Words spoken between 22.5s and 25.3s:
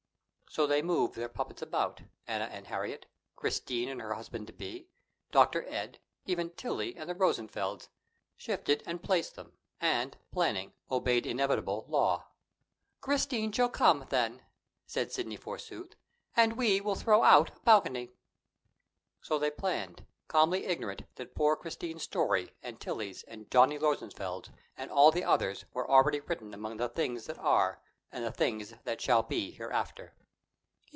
and Tillie's and Johnny Rosenfeld's and all the